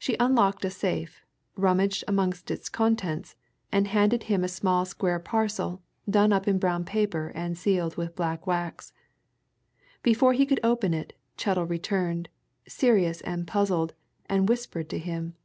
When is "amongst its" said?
2.08-2.68